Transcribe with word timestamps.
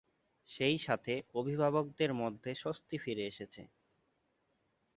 সেই 0.49 0.77
সাথে 0.77 1.13
অভিভাবকদের 1.33 2.11
মধ্যে 2.13 2.51
স্বস্তি 2.55 2.95
ফিরে 2.97 3.23
এসেছে। 3.27 3.61